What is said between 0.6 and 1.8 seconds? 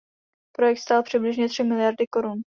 stál přibližně tři